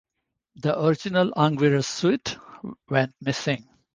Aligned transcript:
The 0.55 0.83
original 0.83 1.29
Anguirus 1.33 1.85
suit 1.85 2.35
went 2.89 3.13
missing. 3.21 3.67